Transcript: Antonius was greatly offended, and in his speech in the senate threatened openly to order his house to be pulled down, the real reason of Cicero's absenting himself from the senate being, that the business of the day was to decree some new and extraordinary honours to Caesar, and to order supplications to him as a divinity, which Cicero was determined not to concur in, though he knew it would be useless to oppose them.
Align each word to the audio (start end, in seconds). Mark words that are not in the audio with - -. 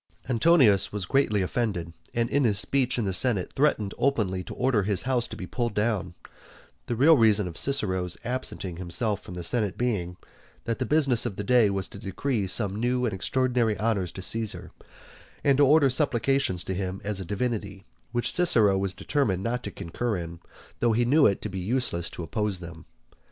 Antonius 0.27 0.91
was 0.91 1.05
greatly 1.05 1.43
offended, 1.43 1.93
and 2.15 2.27
in 2.31 2.43
his 2.43 2.57
speech 2.57 2.97
in 2.97 3.05
the 3.05 3.13
senate 3.13 3.53
threatened 3.53 3.93
openly 3.99 4.43
to 4.43 4.55
order 4.55 4.81
his 4.81 5.03
house 5.03 5.27
to 5.27 5.35
be 5.35 5.45
pulled 5.45 5.75
down, 5.75 6.15
the 6.87 6.95
real 6.95 7.15
reason 7.15 7.47
of 7.47 7.55
Cicero's 7.55 8.17
absenting 8.25 8.77
himself 8.77 9.21
from 9.21 9.35
the 9.35 9.43
senate 9.43 9.77
being, 9.77 10.17
that 10.65 10.79
the 10.79 10.87
business 10.87 11.27
of 11.27 11.35
the 11.35 11.43
day 11.43 11.69
was 11.69 11.87
to 11.89 11.99
decree 11.99 12.47
some 12.47 12.79
new 12.79 13.05
and 13.05 13.13
extraordinary 13.13 13.77
honours 13.79 14.11
to 14.13 14.23
Caesar, 14.23 14.71
and 15.43 15.59
to 15.59 15.65
order 15.67 15.87
supplications 15.91 16.63
to 16.63 16.73
him 16.73 16.99
as 17.03 17.19
a 17.19 17.23
divinity, 17.23 17.85
which 18.11 18.33
Cicero 18.33 18.79
was 18.79 18.95
determined 18.95 19.43
not 19.43 19.61
to 19.65 19.69
concur 19.69 20.17
in, 20.17 20.39
though 20.79 20.93
he 20.93 21.05
knew 21.05 21.27
it 21.27 21.43
would 21.43 21.51
be 21.51 21.59
useless 21.59 22.09
to 22.09 22.23
oppose 22.23 22.57
them. 22.57 22.85